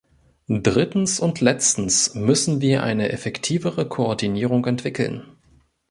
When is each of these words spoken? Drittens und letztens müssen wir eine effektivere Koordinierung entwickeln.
Drittens 0.47 1.19
und 1.19 1.41
letztens 1.41 2.15
müssen 2.15 2.59
wir 2.59 2.81
eine 2.81 3.09
effektivere 3.11 3.87
Koordinierung 3.87 4.65
entwickeln. 4.65 5.27